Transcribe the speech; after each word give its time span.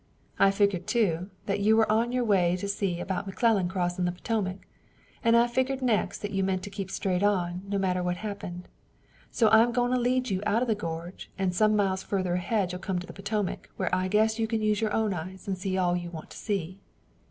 I 0.39 0.49
figgered, 0.49 0.87
too, 0.87 1.29
that 1.45 1.59
you 1.59 1.77
were 1.77 1.91
on 1.91 2.11
your 2.11 2.23
way 2.23 2.55
to 2.57 2.67
see 2.67 2.99
about 2.99 3.27
McClellan 3.27 3.69
crossin' 3.69 4.05
the 4.05 4.11
Potomac, 4.11 4.65
an' 5.23 5.35
I 5.35 5.45
figgered 5.45 5.83
next 5.83 6.23
that 6.23 6.31
you 6.31 6.43
meant 6.43 6.63
to 6.63 6.71
keep 6.71 6.89
straight 6.89 7.21
on, 7.21 7.61
no 7.67 7.77
matter 7.77 8.01
what 8.01 8.17
happened. 8.17 8.67
So 9.29 9.47
I'm 9.49 9.71
goin' 9.71 9.91
to 9.91 9.99
lead 9.99 10.31
you 10.31 10.41
out 10.43 10.63
of 10.63 10.67
the 10.67 10.73
gorge, 10.73 11.29
and 11.37 11.53
some 11.53 11.75
miles 11.75 12.01
further 12.01 12.33
ahead 12.33 12.71
you'll 12.71 12.81
come 12.81 12.97
to 12.97 13.05
the 13.05 13.13
Potomac, 13.13 13.69
where 13.77 13.93
I 13.93 14.07
guess 14.07 14.39
you 14.39 14.47
can 14.47 14.63
use 14.63 14.81
your 14.81 14.91
own 14.91 15.13
eyes 15.13 15.47
and 15.47 15.55
see 15.55 15.77
all 15.77 15.95
you 15.95 16.09
want 16.09 16.31
to 16.31 16.37
see." 16.37 16.79